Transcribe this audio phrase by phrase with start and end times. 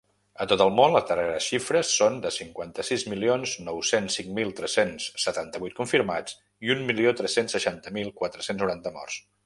[0.43, 5.07] A tot el món, les darreres xifres són de cinquanta-sis milions nou-cents cinc mil tres-cents
[5.27, 9.25] setanta-vuit confirmats i un milió tres-cents seixanta mil quatre-cents noranta morts.